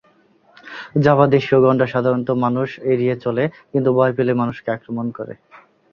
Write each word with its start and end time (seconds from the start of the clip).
জাভাদেশীয় 1.03 1.59
গণ্ডার 1.63 1.91
সাধারণত 1.93 2.29
মানুষ 2.45 2.69
এড়িয়ে 2.91 3.15
চলে, 3.17 3.43
কিন্তু 3.71 3.89
ভয় 3.97 4.13
পেলে 4.17 4.31
মানুষকে 4.33 4.69
আক্রমণ 4.71 5.07
করে। 5.17 5.33